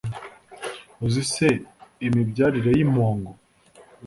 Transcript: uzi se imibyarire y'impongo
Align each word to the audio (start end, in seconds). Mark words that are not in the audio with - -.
uzi 1.05 1.23
se 1.33 1.47
imibyarire 2.07 2.71
y'impongo 2.77 3.31